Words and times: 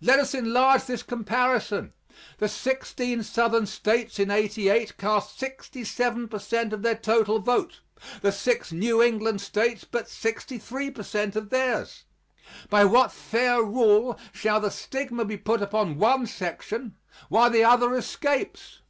Let 0.00 0.20
us 0.20 0.32
enlarge 0.32 0.84
this 0.84 1.02
comparison. 1.02 1.92
The 2.38 2.48
sixteen 2.48 3.24
Southern 3.24 3.66
States 3.66 4.20
in 4.20 4.30
'88 4.30 4.96
cast 4.96 5.36
sixty 5.36 5.82
seven 5.82 6.28
per 6.28 6.38
cent 6.38 6.72
of 6.72 6.82
their 6.82 6.94
total 6.94 7.40
vote 7.40 7.80
the 8.22 8.30
six 8.30 8.70
New 8.70 9.02
England 9.02 9.40
States 9.40 9.82
but 9.82 10.08
sixty 10.08 10.58
three 10.58 10.92
per 10.92 11.02
cent 11.02 11.34
of 11.34 11.50
theirs. 11.50 12.04
By 12.70 12.84
what 12.84 13.10
fair 13.10 13.60
rule 13.60 14.16
shall 14.32 14.60
the 14.60 14.70
stigma 14.70 15.24
be 15.24 15.36
put 15.36 15.60
upon 15.60 15.98
one 15.98 16.26
section 16.28 16.94
while 17.28 17.50
the 17.50 17.64
other 17.64 17.92
escapes? 17.96 18.82